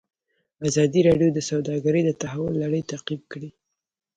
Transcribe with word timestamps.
ازادي 0.67 1.01
راډیو 1.09 1.29
د 1.33 1.39
سوداګري 1.49 2.01
د 2.05 2.11
تحول 2.21 2.53
لړۍ 2.63 2.81
تعقیب 2.91 3.21
کړې. 3.31 3.49